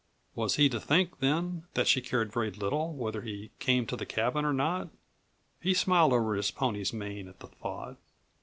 [0.33, 4.03] Was he to think then that she cared very little whether he came to the
[4.07, 4.89] cabin or not?
[5.59, 7.97] He smiled over his pony's mane at the thought.